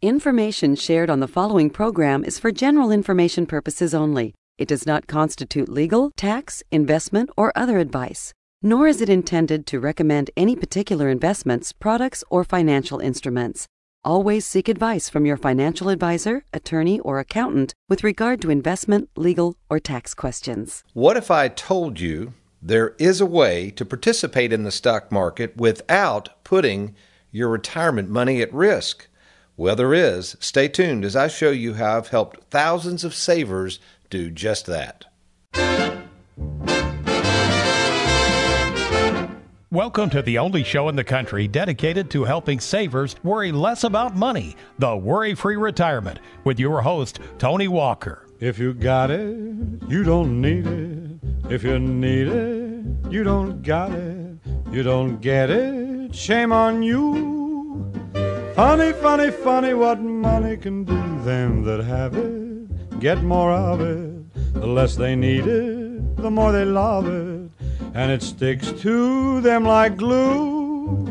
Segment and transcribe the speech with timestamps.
[0.00, 4.32] Information shared on the following program is for general information purposes only.
[4.56, 8.32] It does not constitute legal, tax, investment, or other advice,
[8.62, 13.66] nor is it intended to recommend any particular investments, products, or financial instruments.
[14.04, 19.56] Always seek advice from your financial advisor, attorney, or accountant with regard to investment, legal,
[19.68, 20.84] or tax questions.
[20.92, 25.56] What if I told you there is a way to participate in the stock market
[25.56, 26.94] without putting
[27.32, 29.07] your retirement money at risk?
[29.58, 30.36] Well, there is.
[30.38, 35.06] Stay tuned as I show you how I've helped thousands of savers do just that.
[39.72, 44.14] Welcome to the only show in the country dedicated to helping savers worry less about
[44.14, 48.28] money, the Worry Free Retirement, with your host, Tony Walker.
[48.38, 49.34] If you got it,
[49.88, 51.50] you don't need it.
[51.50, 54.38] If you need it, you don't got it.
[54.70, 57.48] You don't get it, shame on you.
[58.58, 61.00] Funny, funny, funny what money can do.
[61.22, 64.34] Them that have it get more of it.
[64.54, 67.52] The less they need it, the more they love it.
[67.94, 71.06] And it sticks to them like glue.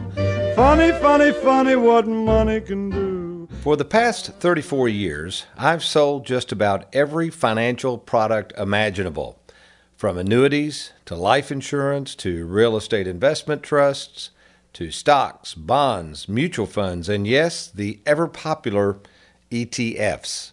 [0.57, 3.47] Funny, funny, funny what money can do.
[3.61, 9.39] For the past 34 years, I've sold just about every financial product imaginable,
[9.95, 14.31] from annuities to life insurance to real estate investment trusts
[14.77, 18.99] to stocks, bonds, mutual funds, and yes, the ever popular
[19.49, 20.51] ETFs.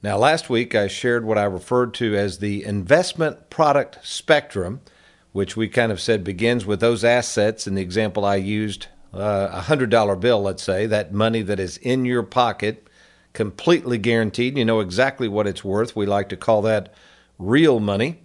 [0.00, 4.80] Now, last week I shared what I referred to as the investment product spectrum,
[5.32, 7.66] which we kind of said begins with those assets.
[7.66, 11.58] In the example I used, uh, a hundred dollar bill, let's say, that money that
[11.58, 12.86] is in your pocket,
[13.32, 14.56] completely guaranteed.
[14.56, 15.96] You know exactly what it's worth.
[15.96, 16.94] We like to call that
[17.40, 18.20] real money.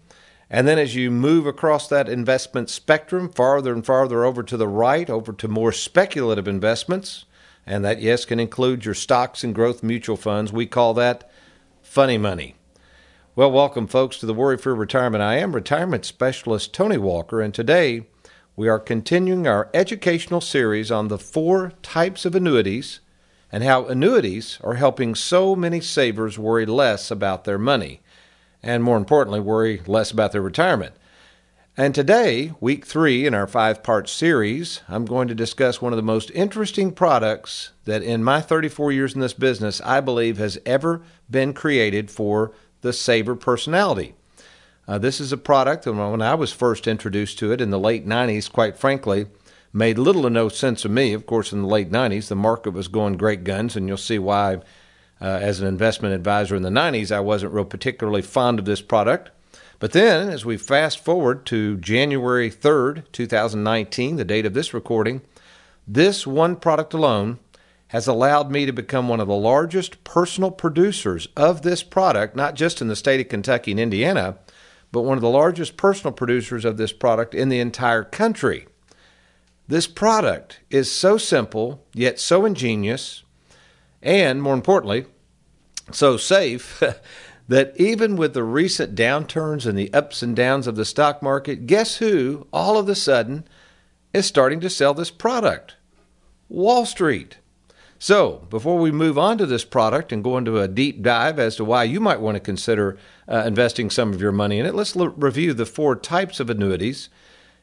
[0.54, 4.68] And then as you move across that investment spectrum, farther and farther over to the
[4.68, 7.26] right, over to more speculative investments,
[7.66, 11.28] and that, yes, can include your stocks and growth mutual funds, we call that
[11.82, 12.54] funny money.
[13.36, 15.24] Well, welcome, folks, to the Worry Free Retirement.
[15.24, 18.06] I am retirement specialist Tony Walker, and today
[18.56, 23.00] we are continuing our educational series on the four types of annuities
[23.52, 28.02] and how annuities are helping so many savers worry less about their money
[28.64, 30.96] and more importantly, worry less about their retirement.
[31.76, 35.98] And today, week three in our five part series, I'm going to discuss one of
[35.98, 40.60] the most interesting products that in my 34 years in this business, I believe has
[40.66, 44.14] ever been created for the saver personality.
[44.88, 48.06] Uh, this is a product when I was first introduced to it in the late
[48.06, 49.28] 90s, quite frankly,
[49.72, 51.14] made little or no sense to me.
[51.14, 54.20] Of course, in the late 90s, the market was going great guns, and you'll see
[54.20, 54.60] why
[55.24, 58.82] uh, as an investment advisor in the 90s, I wasn't real particularly fond of this
[58.82, 59.32] product.
[59.80, 65.22] But then, as we fast forward to January 3rd, 2019, the date of this recording,
[65.88, 67.40] this one product alone
[67.88, 72.56] has allowed me to become one of the largest personal producers of this product, not
[72.56, 74.38] just in the state of Kentucky and Indiana,
[74.92, 78.68] but one of the largest personal producers of this product in the entire country.
[79.68, 83.24] This product is so simple, yet so ingenious,
[84.02, 85.06] and more importantly,
[85.92, 86.82] so safe
[87.48, 91.68] that even with the recent downturns and the ups and downs of the stock market,
[91.68, 93.46] guess who all of a sudden
[94.14, 95.76] is starting to sell this product?
[96.50, 97.38] Wall Street.
[98.00, 101.56] So, before we move on to this product and go into a deep dive as
[101.56, 102.98] to why you might want to consider
[103.30, 106.50] uh, investing some of your money in it, let's l- review the four types of
[106.50, 107.08] annuities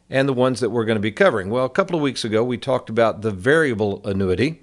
[0.09, 1.51] and the ones that we're going to be covering.
[1.51, 4.63] Well, a couple of weeks ago, we talked about the variable annuity.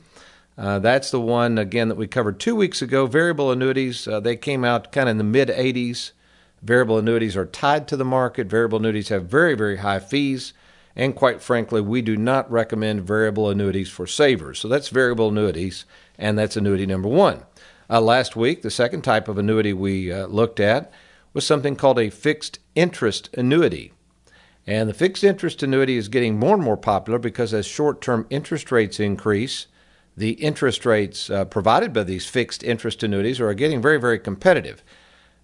[0.58, 3.06] Uh, that's the one, again, that we covered two weeks ago.
[3.06, 6.12] Variable annuities, uh, they came out kind of in the mid 80s.
[6.64, 8.48] Variable annuities are tied to the market.
[8.48, 10.54] Variable annuities have very, very high fees.
[10.96, 14.58] And quite frankly, we do not recommend variable annuities for savers.
[14.58, 15.86] So that's variable annuities,
[16.18, 17.44] and that's annuity number one.
[17.88, 20.92] Uh, last week, the second type of annuity we uh, looked at
[21.34, 23.94] was something called a fixed interest annuity.
[24.66, 28.26] And the fixed interest annuity is getting more and more popular because as short term
[28.32, 29.68] interest rates increase,
[30.18, 34.84] the interest rates uh, provided by these fixed interest annuities are getting very, very competitive.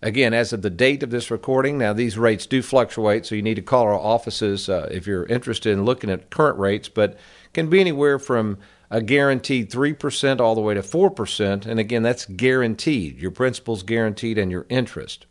[0.02, 3.42] Again, as of the date of this recording, now these rates do fluctuate, so you
[3.42, 7.18] need to call our offices uh, if you're interested in looking at current rates, but
[7.54, 8.58] can be anywhere from
[8.90, 11.66] a guaranteed 3% all the way to 4%.
[11.66, 13.20] And again, that's guaranteed.
[13.20, 15.26] Your principal's guaranteed and your interest.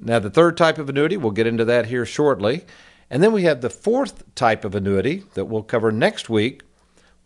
[0.00, 2.64] Now, the third type of annuity, we'll get into that here shortly.
[3.10, 6.62] And then we have the fourth type of annuity that we'll cover next week,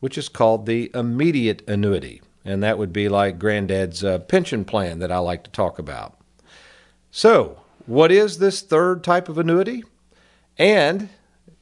[0.05, 2.21] which is called the immediate annuity.
[2.45, 6.19] And that would be like granddad's uh, pension plan that I like to talk about.
[7.11, 9.83] So, what is this third type of annuity?
[10.59, 11.09] And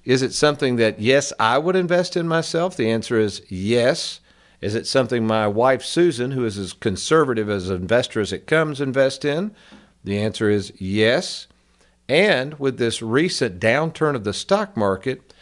[0.02, 2.76] is it something that, yes, I would invest in myself?
[2.76, 4.18] The answer is yes.
[4.60, 8.48] Is it something my wife Susan, who is as conservative as an investor as it
[8.48, 9.54] comes, invest in?
[10.02, 11.46] The answer is yes.
[12.08, 15.32] And with this recent downturn of the stock market,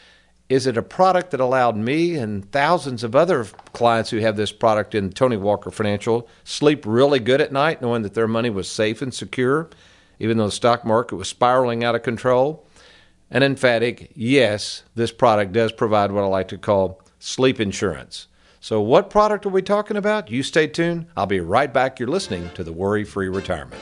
[0.51, 4.51] is it a product that allowed me and thousands of other clients who have this
[4.51, 8.69] product in Tony Walker Financial sleep really good at night knowing that their money was
[8.69, 9.71] safe and secure,
[10.19, 12.67] even though the stock market was spiraling out of control?
[13.31, 18.27] An emphatic yes, this product does provide what I like to call sleep insurance.
[18.59, 20.33] So, what product are we talking about?
[20.33, 21.07] You stay tuned.
[21.17, 22.01] I'll be right back.
[22.01, 23.81] You're listening to the Worry Free Retirement.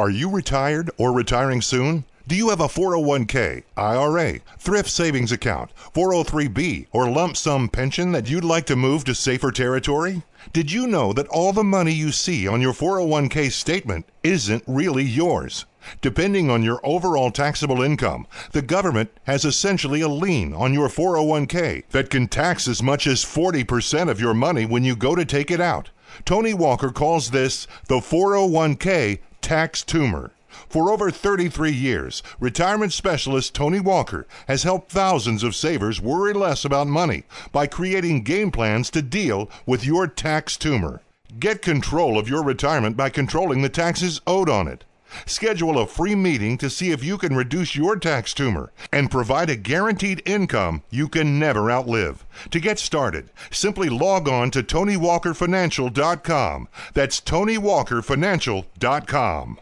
[0.00, 2.04] Are you retired or retiring soon?
[2.26, 8.30] Do you have a 401k, IRA, thrift savings account, 403b, or lump sum pension that
[8.30, 10.22] you'd like to move to safer territory?
[10.54, 15.04] Did you know that all the money you see on your 401k statement isn't really
[15.04, 15.66] yours?
[16.00, 21.82] Depending on your overall taxable income, the government has essentially a lien on your 401k
[21.90, 25.50] that can tax as much as 40% of your money when you go to take
[25.50, 25.90] it out.
[26.24, 30.32] Tony Walker calls this the 401k tax tumor.
[30.68, 36.64] For over 33 years, retirement specialist Tony Walker has helped thousands of savers worry less
[36.64, 41.02] about money by creating game plans to deal with your tax tumor.
[41.38, 44.84] Get control of your retirement by controlling the taxes owed on it.
[45.26, 49.50] Schedule a free meeting to see if you can reduce your tax tumor and provide
[49.50, 52.24] a guaranteed income you can never outlive.
[52.50, 56.68] To get started, simply log on to TonyWalkerFinancial.com.
[56.94, 59.58] That's TonyWalkerFinancial.com.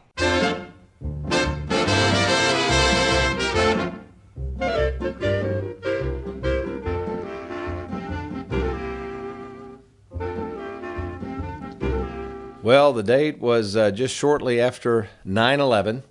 [12.68, 16.02] Well, the date was uh, just shortly after 9 11.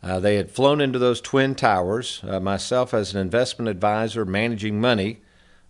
[0.00, 2.20] Uh, they had flown into those twin towers.
[2.22, 5.22] Uh, myself, as an investment advisor managing money,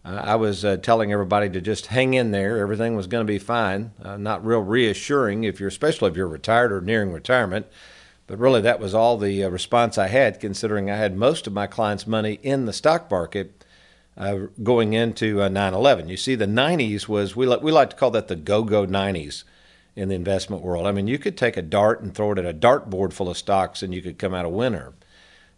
[0.05, 2.59] uh, I was uh, telling everybody to just hang in there.
[2.59, 3.93] Everything was going to be fine.
[4.03, 7.65] Uh, not real reassuring, if you're, especially if you're retired or nearing retirement.
[8.27, 11.67] But really, that was all the response I had, considering I had most of my
[11.67, 13.65] clients' money in the stock market
[14.63, 16.11] going into 9 11.
[16.11, 18.87] You see, the 90s was, we, li- we like to call that the go go
[18.87, 19.45] 90s
[19.99, 20.87] in the investment world.
[20.87, 23.37] I mean, you could take a dart and throw it at a dartboard full of
[23.37, 24.95] stocks and you could come out a winner.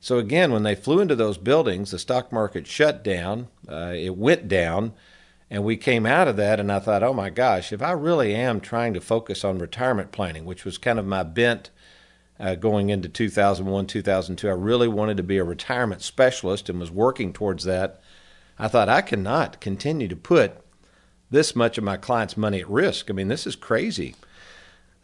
[0.01, 4.17] So, again, when they flew into those buildings, the stock market shut down, uh, it
[4.17, 4.95] went down,
[5.51, 6.59] and we came out of that.
[6.59, 10.11] And I thought, oh my gosh, if I really am trying to focus on retirement
[10.11, 11.69] planning, which was kind of my bent
[12.39, 16.91] uh, going into 2001, 2002, I really wanted to be a retirement specialist and was
[16.91, 18.01] working towards that.
[18.59, 20.53] I thought, I cannot continue to put
[21.31, 23.11] this much of my clients' money at risk.
[23.11, 24.15] I mean, this is crazy.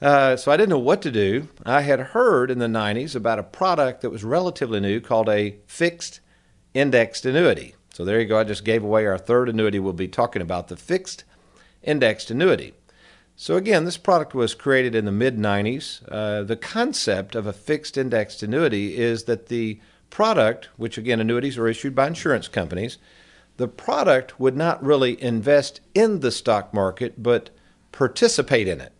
[0.01, 1.49] Uh, so I didn't know what to do.
[1.65, 5.57] I had heard in the 90s about a product that was relatively new called a
[5.67, 6.21] fixed
[6.75, 7.75] indexed annuity.
[7.95, 8.39] So there you go.
[8.39, 11.25] I just gave away our third annuity we'll be talking about the fixed
[11.83, 12.75] indexed annuity.
[13.37, 16.03] So again, this product was created in the mid 90s.
[16.11, 21.57] Uh, the concept of a fixed indexed annuity is that the product, which again, annuities
[21.57, 22.99] are issued by insurance companies,
[23.57, 27.51] the product would not really invest in the stock market, but
[27.93, 28.93] participate in it.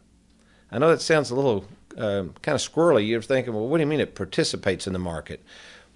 [0.71, 1.65] I know that sounds a little
[1.97, 3.07] uh, kind of squirrely.
[3.07, 5.43] You're thinking, well, what do you mean it participates in the market?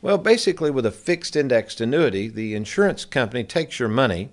[0.02, 4.31] Well, basically, with a fixed indexed annuity, the insurance company takes your money.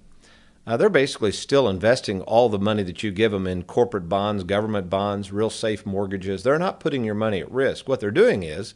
[0.65, 4.43] Uh, they're basically still investing all the money that you give them in corporate bonds,
[4.43, 6.43] government bonds, real safe mortgages.
[6.43, 7.87] They're not putting your money at risk.
[7.87, 8.73] What they're doing is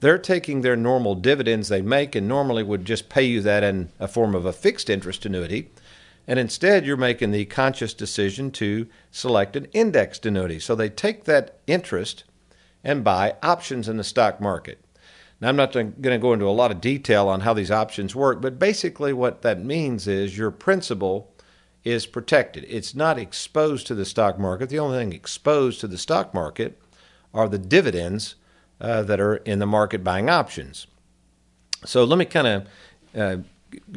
[0.00, 3.90] they're taking their normal dividends they make and normally would just pay you that in
[4.00, 5.70] a form of a fixed interest annuity
[6.26, 10.58] and instead you're making the conscious decision to select an index annuity.
[10.58, 12.24] So they take that interest
[12.84, 14.84] and buy options in the stock market.
[15.40, 18.14] Now, I'm not going to go into a lot of detail on how these options
[18.14, 21.32] work, but basically what that means is your principal
[21.82, 22.64] is protected.
[22.68, 24.68] It's not exposed to the stock market.
[24.68, 26.80] The only thing exposed to the stock market
[27.34, 28.36] are the dividends
[28.80, 30.86] uh, that are in the market buying options.
[31.84, 32.68] So let me kind of
[33.20, 33.42] uh,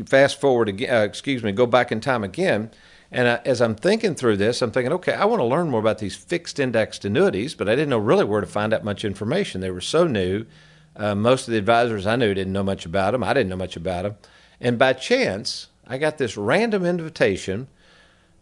[0.06, 2.72] fast forward again, uh, excuse me, go back in time again.
[3.12, 5.80] And I, as I'm thinking through this, I'm thinking, okay, I want to learn more
[5.80, 9.06] about these fixed indexed annuities, but I didn't know really where to find out much
[9.06, 9.62] information.
[9.62, 10.46] They were so new.
[10.96, 13.24] Uh, most of the advisors I knew didn't know much about them.
[13.24, 14.16] I didn't know much about them.
[14.60, 17.68] And by chance, I got this random invitation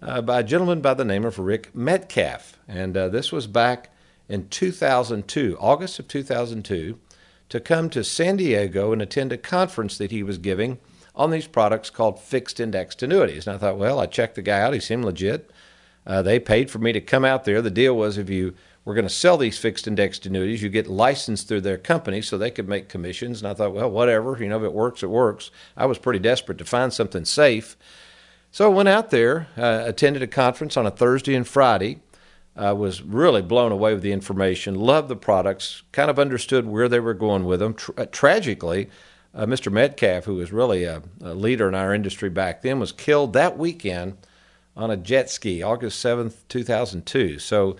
[0.01, 2.59] uh, by a gentleman by the name of Rick Metcalf.
[2.67, 3.89] And uh, this was back
[4.29, 6.99] in 2002, August of 2002,
[7.49, 10.79] to come to San Diego and attend a conference that he was giving
[11.15, 13.47] on these products called fixed indexed annuities.
[13.47, 14.73] And I thought, well, I checked the guy out.
[14.73, 15.51] He seemed legit.
[16.05, 17.61] Uh, they paid for me to come out there.
[17.61, 18.55] The deal was if you
[18.85, 20.61] were going to sell these fixed indexed annuities.
[20.61, 23.41] You get licensed through their company so they could make commissions.
[23.41, 25.51] And I thought, well, whatever, you know, if it works, it works.
[25.77, 27.77] I was pretty desperate to find something safe.
[28.51, 32.01] So I went out there, uh, attended a conference on a Thursday and Friday.
[32.55, 36.87] I was really blown away with the information, loved the products, kind of understood where
[36.87, 37.73] they were going with them.
[37.73, 38.89] Tra- tragically,
[39.35, 39.71] uh, Mr.
[39.71, 43.57] Metcalf, who was really a, a, leader in our industry back then, was killed that
[43.57, 44.17] weekend
[44.75, 47.39] on a jet ski, August 7th, 2002.
[47.39, 47.75] So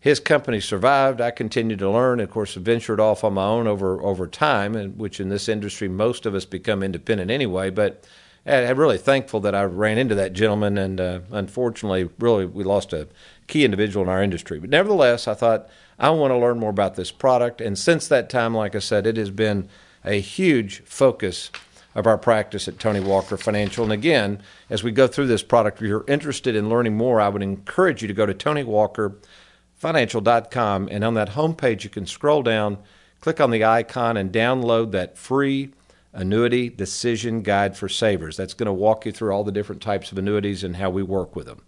[0.00, 1.20] his company survived.
[1.20, 4.98] I continued to learn, of course, ventured off on my own over, over time, and
[4.98, 7.70] which in this industry, most of us become independent anyway.
[7.70, 8.04] But
[8.46, 12.92] I'm really thankful that I ran into that gentleman, and uh, unfortunately, really, we lost
[12.92, 13.08] a
[13.46, 14.58] key individual in our industry.
[14.60, 18.30] But nevertheless, I thought I want to learn more about this product, and since that
[18.30, 19.68] time, like I said, it has been
[20.08, 21.50] a huge focus
[21.94, 23.84] of our practice at Tony Walker Financial.
[23.84, 27.28] And again, as we go through this product, if you're interested in learning more, I
[27.28, 32.78] would encourage you to go to TonyWalkerFinancial.com, and on that homepage, you can scroll down,
[33.20, 35.72] click on the icon, and download that free
[36.12, 38.36] annuity decision guide for savers.
[38.36, 41.02] That's going to walk you through all the different types of annuities and how we
[41.02, 41.62] work with them.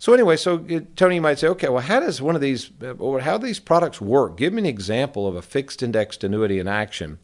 [0.00, 2.70] So anyway, so uh, Tony, you might say, okay, well, how does one of these,
[2.98, 4.36] or how do these products work?
[4.36, 7.18] Give me an example of a fixed indexed annuity in action.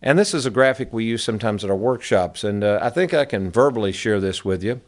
[0.00, 3.12] And this is a graphic we use sometimes at our workshops, and uh, I think
[3.12, 4.80] I can verbally share this with you.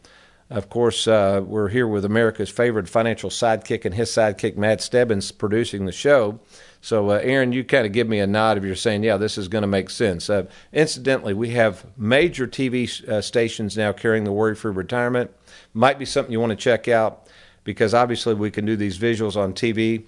[0.49, 5.31] Of course, uh, we're here with America's favorite financial sidekick and his sidekick, Matt Stebbins,
[5.31, 6.41] producing the show.
[6.81, 9.37] So, uh, Aaron, you kind of give me a nod if you're saying, yeah, this
[9.37, 10.29] is going to make sense.
[10.29, 15.31] Uh, incidentally, we have major TV uh, stations now carrying the worry free retirement.
[15.73, 17.27] Might be something you want to check out
[17.63, 20.05] because obviously we can do these visuals on TV.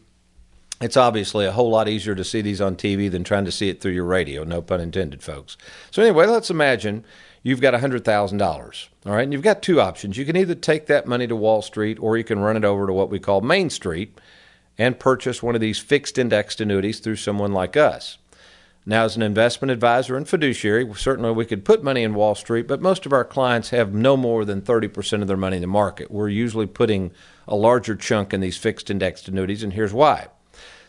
[0.81, 3.69] It's obviously a whole lot easier to see these on TV than trying to see
[3.69, 4.43] it through your radio.
[4.43, 5.55] No pun intended, folks.
[5.91, 7.05] So, anyway, let's imagine
[7.41, 8.87] you've got $100,000.
[9.05, 10.17] All right, and you've got two options.
[10.17, 12.87] You can either take that money to Wall Street or you can run it over
[12.87, 14.19] to what we call Main Street
[14.77, 18.17] and purchase one of these fixed indexed annuities through someone like us.
[18.85, 22.67] Now, as an investment advisor and fiduciary, certainly we could put money in Wall Street,
[22.67, 25.67] but most of our clients have no more than 30% of their money in the
[25.67, 26.11] market.
[26.11, 27.11] We're usually putting
[27.47, 30.27] a larger chunk in these fixed indexed annuities, and here's why.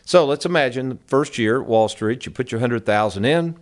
[0.05, 3.57] So let's imagine the first year at Wall Street, you put your 100000 in,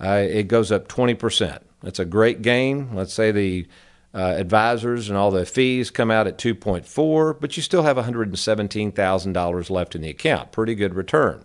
[0.00, 1.58] uh, it goes up 20%.
[1.82, 2.94] That's a great gain.
[2.94, 3.66] Let's say the
[4.14, 9.70] uh, advisors and all the fees come out at 2.4, but you still have $117,000
[9.70, 10.50] left in the account.
[10.50, 11.44] Pretty good return.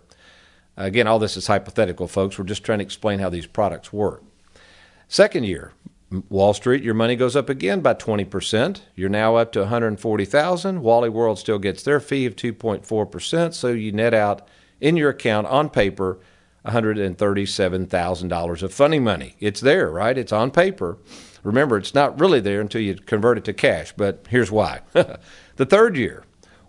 [0.77, 2.37] Again, all this is hypothetical, folks.
[2.37, 4.23] We're just trying to explain how these products work.
[5.07, 5.73] Second year,
[6.29, 8.81] Wall Street, your money goes up again by 20%.
[8.95, 10.81] You're now up to 140,000.
[10.81, 14.47] Wally World still gets their fee of 2.4%, so you net out
[14.79, 16.19] in your account on paper
[16.65, 19.35] $137,000 of funny money.
[19.39, 20.17] It's there, right?
[20.17, 20.97] It's on paper.
[21.43, 24.81] Remember, it's not really there until you convert it to cash, but here's why.
[24.93, 26.23] the third year,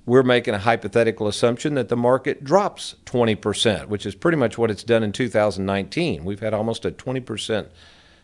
[0.07, 4.71] we're making a hypothetical assumption that the market drops 20%, which is pretty much what
[4.71, 6.25] it's done in 2019.
[6.25, 7.69] We've had almost a 20%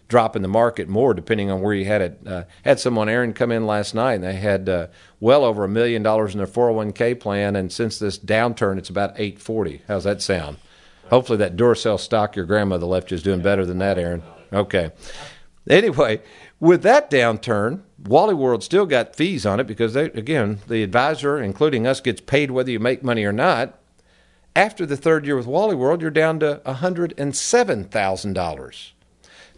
[0.09, 2.21] drop in the market more depending on where you had it.
[2.27, 4.87] Uh, had someone, Aaron, come in last night and they had uh,
[5.21, 9.19] well over a million dollars in their 401k plan, and since this downturn, it's about
[9.19, 9.83] 840.
[9.89, 10.59] How's that sound?
[11.11, 14.23] Hopefully, that Duracell stock your grandmother left you is doing better than that, Aaron.
[14.53, 14.91] Okay.
[15.69, 16.21] Anyway,
[16.61, 21.41] with that downturn, Wally World still got fees on it because they, again, the advisor,
[21.41, 23.79] including us, gets paid whether you make money or not.
[24.57, 28.91] After the third year with Wally World, you're down to $107,000.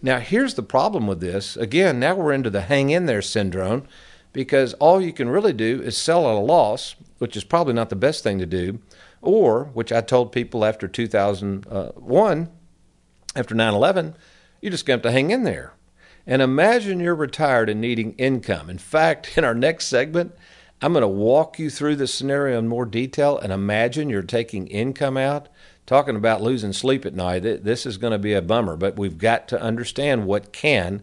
[0.06, 1.56] Now, here's the problem with this.
[1.56, 3.88] Again, now we're into the hang in there syndrome
[4.32, 7.90] because all you can really do is sell at a loss, which is probably not
[7.90, 8.78] the best thing to do,
[9.20, 12.46] or, which I told people after 2001, uh,
[13.34, 14.14] after 9 11,
[14.60, 15.72] you're just going to have to hang in there.
[16.24, 18.70] And imagine you're retired and needing income.
[18.70, 20.36] In fact, in our next segment,
[20.80, 24.68] I'm going to walk you through this scenario in more detail and imagine you're taking
[24.68, 25.48] income out.
[25.86, 29.18] Talking about losing sleep at night, this is going to be a bummer, but we've
[29.18, 31.02] got to understand what can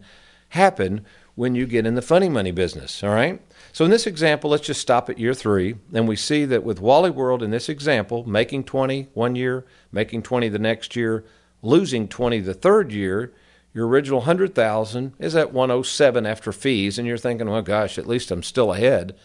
[0.50, 3.40] happen when you get in the funny money business, all right?
[3.72, 6.80] So in this example, let's just stop at year three, and we see that with
[6.80, 11.24] Wally World in this example, making 20 one year, making 20 the next year,
[11.62, 13.32] losing 20 the third year,
[13.72, 18.30] your original 100,000 is at 107 after fees, and you're thinking, well, gosh, at least
[18.30, 19.16] I'm still ahead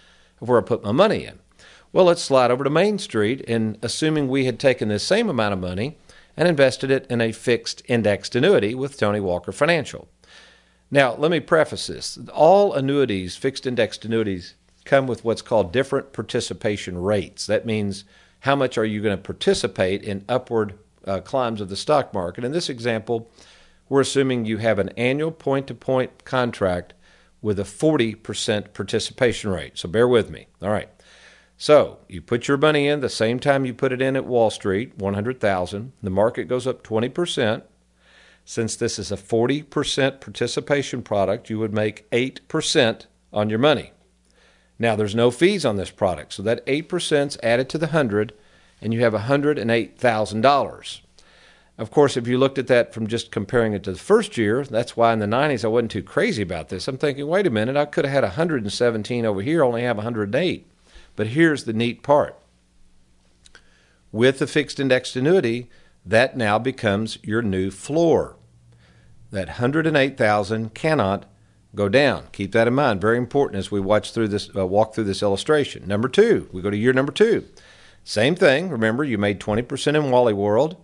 [0.42, 1.38] of where I put my money in.
[1.92, 5.54] Well, let's slide over to Main Street, and assuming we had taken this same amount
[5.54, 5.98] of money
[6.38, 10.08] and invested it in a fixed indexed annuity with Tony Walker Financial.
[10.92, 12.20] Now, let me preface this.
[12.32, 14.54] All annuities, fixed indexed annuities,
[14.86, 17.48] come with what's called different participation rates.
[17.48, 18.04] That means
[18.42, 22.44] how much are you going to participate in upward uh, climbs of the stock market.
[22.44, 23.32] In this example,
[23.88, 26.94] we're assuming you have an annual point to point contract
[27.42, 29.78] with a 40% participation rate.
[29.78, 30.48] So bear with me.
[30.62, 30.90] All right.
[31.62, 34.50] So you put your money in the same time you put it in at Wall
[34.50, 35.92] Street, 100,000.
[36.02, 37.64] The market goes up 20%.
[38.46, 43.92] Since this is a 40% participation product, you would make 8% on your money.
[44.80, 48.32] Now there's no fees on this product, so that 8% is added to the 100
[48.82, 51.02] and you have $108,000.
[51.78, 54.64] Of course, if you looked at that from just comparing it to the first year,
[54.64, 56.88] that's why in the 90s I wasn't too crazy about this.
[56.88, 60.66] I'm thinking, wait a minute, I could have had 117 over here, only have 108.
[61.16, 62.40] But here's the neat part
[64.12, 65.70] with the fixed indexed annuity,
[66.06, 68.38] that now becomes your new floor.
[69.32, 71.26] That 108,000 cannot
[71.76, 72.28] go down.
[72.32, 73.02] Keep that in mind.
[73.02, 75.88] Very important as we watch through this uh, walk through this illustration.
[75.88, 77.46] Number 2, we go to year number 2.
[78.04, 78.70] Same thing.
[78.70, 80.78] Remember, you made 20% in Wally World.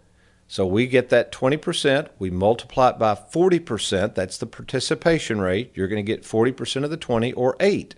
[0.47, 5.71] So we get that 20%, we multiply it by 40%, that's the participation rate.
[5.73, 7.95] You're going to get 40% of the 20 or 8.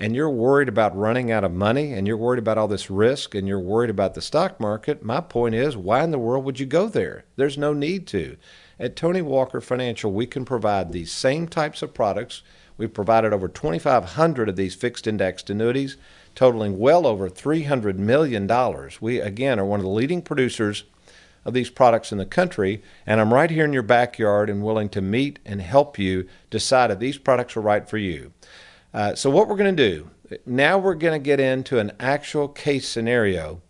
[0.00, 3.34] and you're worried about running out of money and you're worried about all this risk
[3.34, 6.58] and you're worried about the stock market, my point is why in the world would
[6.58, 7.26] you go there?
[7.36, 8.38] There's no need to.
[8.78, 12.40] At Tony Walker Financial, we can provide these same types of products.
[12.78, 15.98] We've provided over 2,500 of these fixed indexed annuities,
[16.34, 18.50] totaling well over $300 million.
[19.02, 20.84] We, again, are one of the leading producers
[21.44, 24.88] of these products in the country, and I'm right here in your backyard and willing
[24.90, 28.32] to meet and help you decide if these products are right for you.
[28.92, 30.10] Uh, so, what we're going to do
[30.46, 33.62] now, we're going to get into an actual case scenario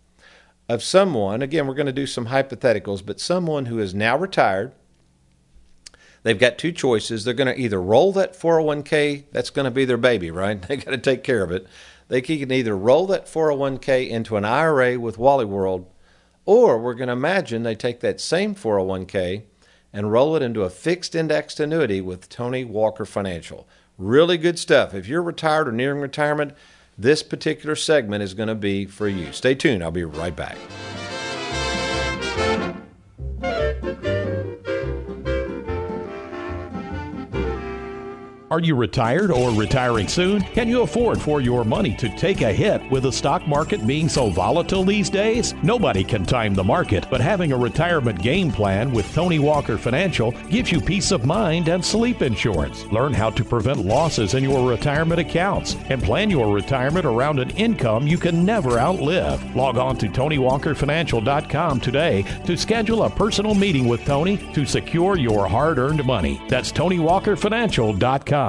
[0.69, 1.41] of someone.
[1.41, 4.73] Again, we're going to do some hypotheticals, but someone who is now retired.
[6.23, 7.23] They've got two choices.
[7.23, 10.61] They're going to either roll that 401k, that's going to be their baby, right?
[10.67, 11.65] They got to take care of it.
[12.09, 15.87] They can either roll that 401k into an IRA with Wally World,
[16.45, 19.43] or we're going to imagine they take that same 401k
[19.93, 23.67] and roll it into a fixed indexed annuity with Tony Walker Financial.
[24.01, 24.95] Really good stuff.
[24.95, 26.55] If you're retired or nearing retirement,
[26.97, 29.31] this particular segment is going to be for you.
[29.31, 29.83] Stay tuned.
[29.83, 30.57] I'll be right back.
[38.51, 40.41] Are you retired or retiring soon?
[40.41, 44.09] Can you afford for your money to take a hit with the stock market being
[44.09, 45.53] so volatile these days?
[45.63, 50.31] Nobody can time the market, but having a retirement game plan with Tony Walker Financial
[50.49, 52.83] gives you peace of mind and sleep insurance.
[52.87, 57.51] Learn how to prevent losses in your retirement accounts and plan your retirement around an
[57.51, 59.55] income you can never outlive.
[59.55, 65.47] Log on to TonyWalkerFinancial.com today to schedule a personal meeting with Tony to secure your
[65.47, 66.43] hard earned money.
[66.49, 68.40] That's TonyWalkerFinancial.com.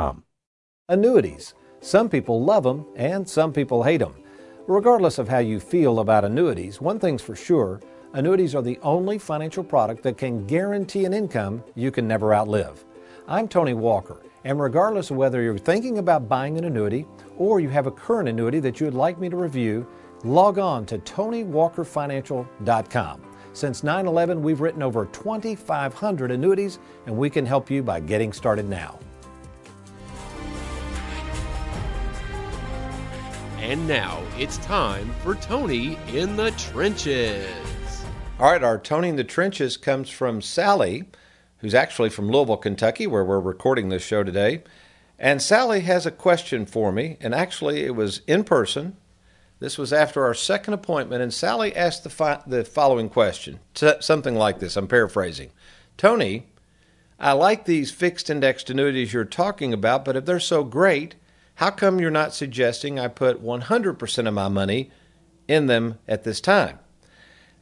[0.89, 1.53] Annuities.
[1.81, 4.15] Some people love them and some people hate them.
[4.67, 7.83] Regardless of how you feel about annuities, one thing's for sure
[8.15, 12.87] annuities are the only financial product that can guarantee an income you can never outlive.
[13.29, 17.69] I'm Tony Walker, and regardless of whether you're thinking about buying an annuity or you
[17.69, 19.87] have a current annuity that you would like me to review,
[20.25, 23.23] log on to TonyWalkerFinancial.com.
[23.53, 28.33] Since 9 11, we've written over 2,500 annuities, and we can help you by getting
[28.33, 28.99] started now.
[33.63, 37.47] And now it's time for Tony in the Trenches.
[38.41, 41.05] All right, our Tony in the Trenches comes from Sally,
[41.59, 44.65] who's actually from Louisville, Kentucky, where we're recording this show today.
[45.17, 48.97] And Sally has a question for me, and actually, it was in person.
[49.61, 53.61] This was after our second appointment, and Sally asked the, fi- the following question
[54.01, 54.77] something like this.
[54.77, 55.53] I'm paraphrasing.
[55.97, 56.49] Tony,
[57.17, 61.15] I like these fixed indexed annuities you're talking about, but if they're so great,
[61.57, 64.91] how come you're not suggesting I put 100% of my money
[65.49, 66.79] in them at this time?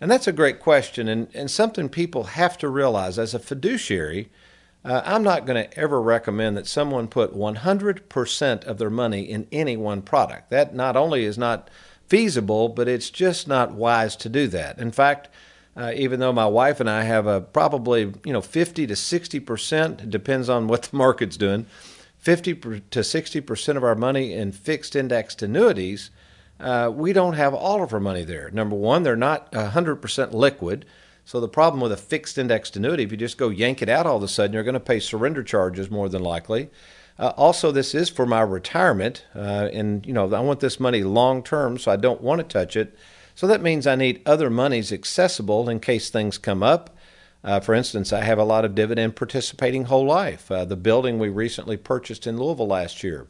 [0.01, 4.31] And that's a great question, and, and something people have to realize as a fiduciary.
[4.83, 9.47] Uh, I'm not going to ever recommend that someone put 100% of their money in
[9.53, 10.49] any one product.
[10.49, 11.69] That not only is not
[12.09, 14.79] feasible, but it's just not wise to do that.
[14.79, 15.29] In fact,
[15.77, 19.41] uh, even though my wife and I have a probably you know 50 to 60
[19.41, 21.67] percent, it depends on what the market's doing,
[22.21, 26.11] 50 to 60 percent of our money in fixed indexed annuities
[26.61, 28.51] uh, we don't have all of our money there.
[28.51, 30.85] Number one, they're not 100% liquid.
[31.25, 34.07] So the problem with a fixed indexed annuity, if you just go yank it out
[34.07, 36.71] all of a sudden, you're going to pay surrender charges more than likely.
[37.19, 41.03] Uh, also, this is for my retirement, uh, and you know I want this money
[41.03, 42.97] long term, so I don't want to touch it.
[43.35, 46.97] So that means I need other monies accessible in case things come up.
[47.43, 50.51] Uh, for instance, I have a lot of dividend participating whole life.
[50.51, 53.29] Uh, the building we recently purchased in Louisville last year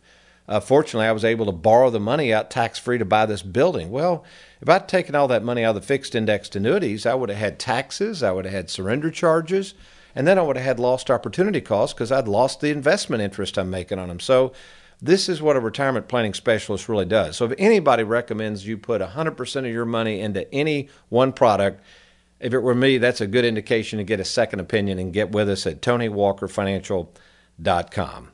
[0.50, 3.40] uh, fortunately, I was able to borrow the money out tax free to buy this
[3.40, 3.92] building.
[3.92, 4.24] Well,
[4.60, 7.38] if I'd taken all that money out of the fixed indexed annuities, I would have
[7.38, 9.74] had taxes, I would have had surrender charges,
[10.12, 13.58] and then I would have had lost opportunity costs because I'd lost the investment interest
[13.58, 14.18] I'm making on them.
[14.18, 14.52] So,
[15.02, 17.36] this is what a retirement planning specialist really does.
[17.36, 21.80] So, if anybody recommends you put 100% of your money into any one product,
[22.40, 25.32] if it were me, that's a good indication to get a second opinion and get
[25.32, 28.28] with us at TonyWalkerFinancial.com.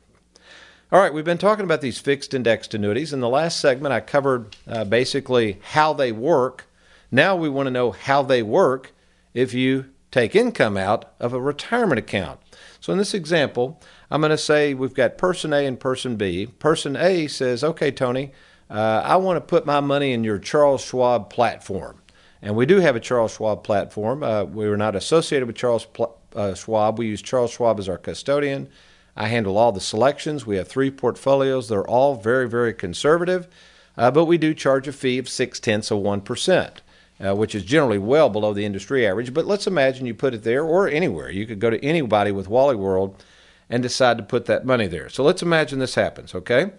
[0.92, 3.12] All right, we've been talking about these fixed indexed annuities.
[3.12, 6.68] In the last segment, I covered uh, basically how they work.
[7.10, 8.92] Now we want to know how they work
[9.34, 12.38] if you take income out of a retirement account.
[12.80, 16.46] So in this example, I'm going to say we've got person A and person B.
[16.46, 18.30] Person A says, okay, Tony,
[18.70, 22.00] uh, I want to put my money in your Charles Schwab platform.
[22.46, 24.22] And we do have a Charles Schwab platform.
[24.22, 26.96] Uh, we were not associated with Charles Pl- uh, Schwab.
[26.96, 28.68] We use Charles Schwab as our custodian.
[29.16, 30.46] I handle all the selections.
[30.46, 31.68] We have three portfolios.
[31.68, 33.48] They're all very, very conservative,
[33.96, 36.76] uh, but we do charge a fee of six tenths of 1%.
[37.18, 39.32] Uh, which is generally well below the industry average.
[39.32, 41.30] But let's imagine you put it there or anywhere.
[41.30, 43.24] You could go to anybody with Wally World
[43.70, 45.08] and decide to put that money there.
[45.08, 46.72] So let's imagine this happens, okay?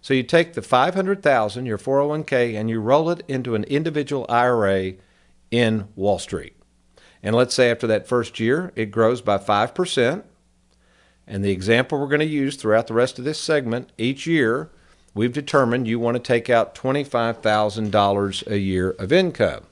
[0.00, 4.94] So you take the 500,000, your 401k, and you roll it into an individual IRA
[5.52, 6.56] in Wall Street.
[7.22, 10.24] And let's say after that first year, it grows by 5%.
[11.28, 14.70] And the example we're going to use throughout the rest of this segment, each year,
[15.14, 19.66] we've determined you want to take out $25,000 a year of income.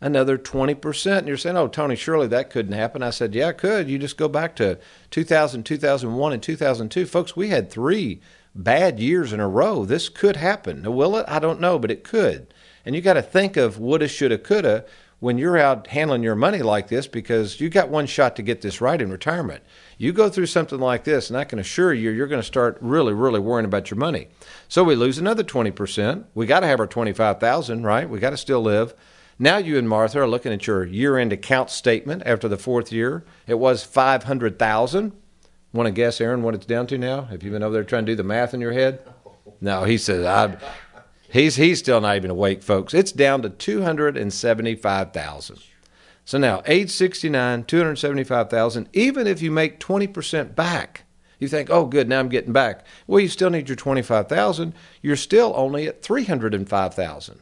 [0.00, 1.18] another 20%.
[1.18, 3.02] And you're saying, oh, Tony, surely that couldn't happen.
[3.02, 3.88] I said, yeah, it could.
[3.88, 4.78] You just go back to
[5.10, 7.06] 2000, 2001, and 2002.
[7.06, 8.20] Folks, we had three
[8.54, 9.84] bad years in a row.
[9.84, 10.82] This could happen.
[10.82, 11.24] Now, will it?
[11.28, 12.52] I don't know, but it could.
[12.84, 14.84] And you got to think of woulda, shoulda, coulda
[15.20, 18.60] when you're out handling your money like this because you got one shot to get
[18.60, 19.62] this right in retirement.
[19.96, 22.78] You go through something like this, and I can assure you, you're going to start
[22.80, 24.28] really, really worrying about your money.
[24.68, 26.24] So we lose another 20%.
[26.34, 28.08] We got to have our 25,000, right?
[28.08, 28.94] We got to still live.
[29.40, 33.24] Now you and Martha are looking at your year-end account statement after the fourth year.
[33.46, 35.12] It was 500,000.
[35.72, 37.22] Want to guess, Aaron, what it's down to now?
[37.22, 39.00] Have you been over there trying to do the math in your head?
[39.60, 40.56] No, he says I
[41.28, 42.94] he's he's still not even awake, folks.
[42.94, 45.58] It's down to 275,000.
[46.24, 51.04] So now, age 69, 275,000, even if you make 20% back,
[51.38, 52.84] You think, oh, good, now I'm getting back.
[53.06, 57.40] Well, you still need your 25000 You're still only at 305000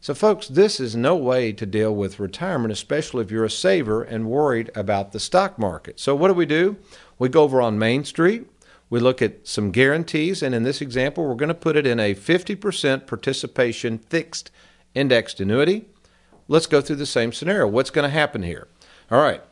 [0.00, 4.02] So, folks, this is no way to deal with retirement, especially if you're a saver
[4.02, 5.98] and worried about the stock market.
[5.98, 6.76] So, what do we do?
[7.18, 8.46] We go over on Main Street.
[8.94, 11.98] We look at some guarantees, and in this example, we're going to put it in
[11.98, 14.52] a 50% participation fixed
[14.94, 15.86] indexed annuity.
[16.46, 17.66] Let's go through the same scenario.
[17.66, 18.68] What's going to happen here?
[19.10, 19.42] All right.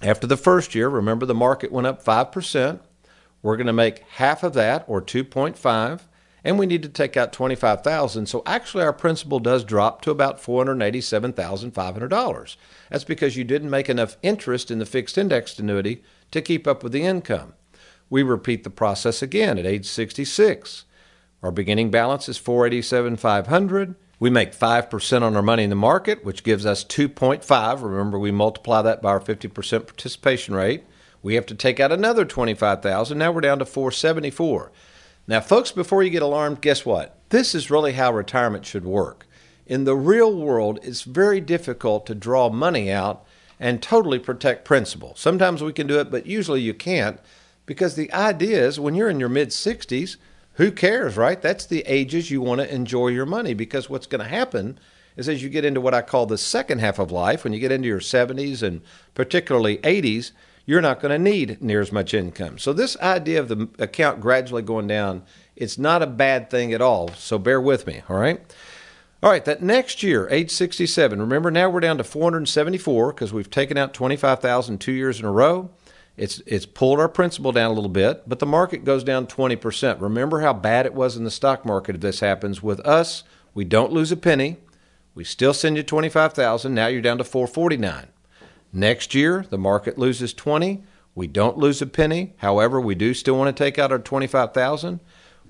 [0.00, 2.78] After the first year, remember the market went up 5%.
[3.42, 6.02] We're going to make half of that or 2.5
[6.44, 8.26] and we need to take out 25,000.
[8.26, 12.56] So actually our principal does drop to about $487,500.
[12.88, 16.84] That's because you didn't make enough interest in the fixed indexed annuity to keep up
[16.84, 17.54] with the income.
[18.14, 20.84] We repeat the process again at age 66.
[21.42, 23.96] Our beginning balance is 487,500.
[24.20, 27.82] We make 5% on our money in the market, which gives us 2.5.
[27.82, 29.52] Remember, we multiply that by our 50%
[29.88, 30.84] participation rate.
[31.24, 33.18] We have to take out another 25,000.
[33.18, 34.70] Now we're down to 474.
[35.26, 37.18] Now, folks, before you get alarmed, guess what?
[37.30, 39.26] This is really how retirement should work.
[39.66, 43.26] In the real world, it's very difficult to draw money out
[43.58, 45.14] and totally protect principal.
[45.16, 47.18] Sometimes we can do it, but usually you can't
[47.66, 50.16] because the idea is when you're in your mid 60s,
[50.54, 51.40] who cares, right?
[51.40, 54.78] That's the ages you want to enjoy your money because what's going to happen
[55.16, 57.60] is as you get into what I call the second half of life, when you
[57.60, 58.80] get into your 70s and
[59.14, 60.32] particularly 80s,
[60.66, 62.58] you're not going to need near as much income.
[62.58, 65.22] So this idea of the account gradually going down,
[65.56, 67.08] it's not a bad thing at all.
[67.14, 68.40] So bear with me, all right?
[69.22, 71.18] All right, that next year, age 67.
[71.18, 75.32] Remember now we're down to 474 because we've taken out 25,000 two years in a
[75.32, 75.70] row.
[76.16, 80.00] It's it's pulled our principal down a little bit, but the market goes down 20%.
[80.00, 82.62] Remember how bad it was in the stock market if this happens.
[82.62, 84.58] With us, we don't lose a penny.
[85.14, 86.74] We still send you 25,000.
[86.74, 88.08] Now you're down to 449.
[88.72, 90.82] Next year, the market loses 20.
[91.14, 92.34] We don't lose a penny.
[92.38, 95.00] However, we do still want to take out our 25,000.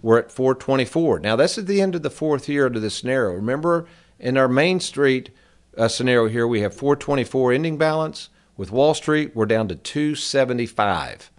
[0.02, 1.20] We're at 424.
[1.20, 3.32] Now, this is the end of the fourth year of this scenario.
[3.32, 3.86] Remember,
[4.18, 5.30] in our Main Street
[5.78, 8.28] uh, scenario here, we have 424 ending balance.
[8.56, 11.30] With Wall Street, we're down to 275.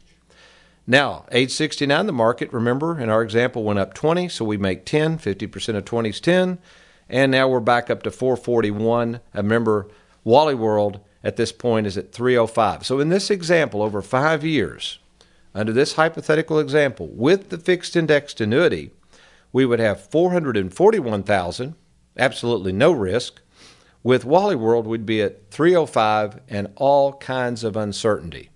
[0.86, 4.86] Now, age 69, the market, remember, in our example, went up 20, so we make
[4.86, 5.18] 10.
[5.18, 6.60] 50% of 20 is 10.
[7.08, 9.22] And now we're back up to 441.
[9.34, 9.88] remember,
[10.26, 12.86] Wally World at this point is at 305.
[12.86, 15.00] So in this example, over five years,
[15.54, 18.92] under this hypothetical example, with the fixed indexed annuity,
[19.54, 21.76] we would have 441,000,
[22.18, 23.42] absolutely no risk,
[24.06, 28.52] with Wally World, we'd be at 305 and all kinds of uncertainty.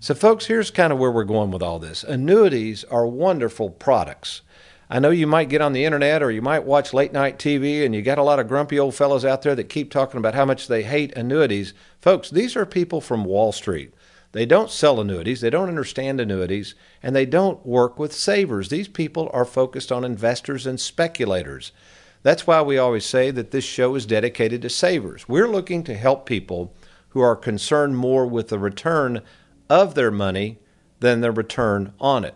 [0.00, 2.02] So, folks, here's kind of where we're going with all this.
[2.02, 4.40] Annuities are wonderful products.
[4.88, 7.84] I know you might get on the internet or you might watch late night TV
[7.84, 10.32] and you got a lot of grumpy old fellows out there that keep talking about
[10.32, 11.74] how much they hate annuities.
[12.00, 13.92] Folks, these are people from Wall Street.
[14.32, 18.70] They don't sell annuities, they don't understand annuities, and they don't work with savers.
[18.70, 21.72] These people are focused on investors and speculators.
[22.22, 25.28] That's why we always say that this show is dedicated to savers.
[25.28, 26.74] We're looking to help people
[27.10, 29.22] who are concerned more with the return
[29.68, 30.58] of their money
[31.00, 32.34] than the return on it.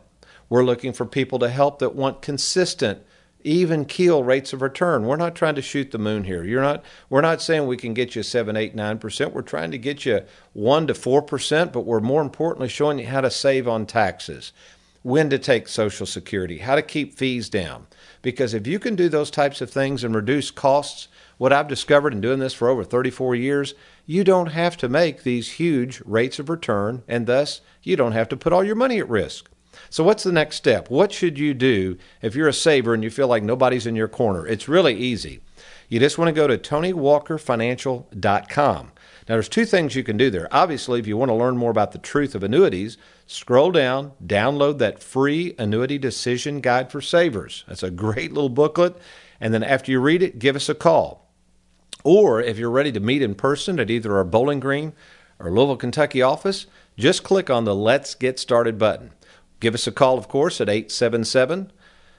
[0.49, 3.03] We're looking for people to help that want consistent,
[3.43, 5.07] even keel rates of return.
[5.07, 6.45] We're not trying to shoot the moon here.
[6.45, 9.33] You're not we're not saying we can get you 7, 8, 9%.
[9.33, 10.21] We're trying to get you
[10.53, 14.53] 1 to 4%, but we're more importantly showing you how to save on taxes,
[15.03, 17.87] when to take social security, how to keep fees down
[18.23, 22.15] because if you can do those types of things and reduce costs, what I've discovered
[22.15, 23.75] in doing this for over 34 years,
[24.07, 28.29] you don't have to make these huge rates of return, and thus you don't have
[28.29, 29.51] to put all your money at risk.
[29.91, 30.91] So, what's the next step?
[30.91, 34.09] What should you do if you're a saver and you feel like nobody's in your
[34.09, 34.47] corner?
[34.47, 35.41] It's really easy.
[35.89, 38.93] You just want to go to TonyWalkerFinancial.com.
[39.29, 40.49] Now, there's two things you can do there.
[40.51, 42.99] Obviously, if you want to learn more about the truth of annuities,
[43.33, 47.65] scroll down, download that free annuity decision guide for savers.
[47.67, 48.97] That's a great little booklet.
[49.41, 51.29] And then after you read it, give us a call.
[52.05, 54.93] Or if you're ready to meet in person at either our Bowling Green
[55.39, 56.67] or Louisville, Kentucky office,
[56.97, 59.13] just click on the Let's Get Started button.
[59.61, 61.73] Give us a call, of course, at 877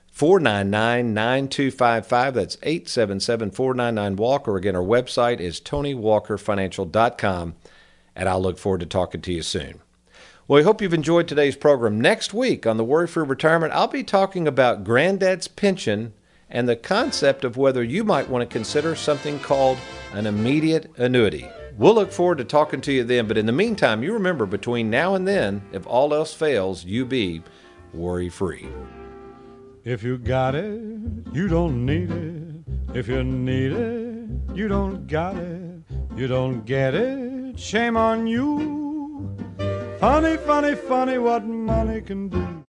[0.07, 2.33] 499 9255.
[2.33, 4.55] That's 877 499 Walker.
[4.55, 7.55] Again, our website is TonyWalkerFinancial.com,
[8.15, 9.81] and I'll look forward to talking to you soon.
[10.45, 12.01] Well, I hope you've enjoyed today's program.
[12.01, 16.11] Next week on the Worry Free Retirement, I'll be talking about granddad's pension
[16.49, 19.77] and the concept of whether you might want to consider something called
[20.11, 21.47] an immediate annuity.
[21.77, 24.89] We'll look forward to talking to you then, but in the meantime, you remember between
[24.89, 27.41] now and then, if all else fails, you be
[27.93, 28.67] worry free.
[29.85, 30.81] If you got it,
[31.31, 32.97] you don't need it.
[32.97, 35.83] If you need it, you don't got it.
[36.17, 38.83] You don't get it, shame on you.
[40.03, 42.53] Funny, funny, funny what money can do.